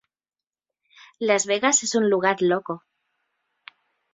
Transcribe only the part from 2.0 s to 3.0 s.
lugar loco".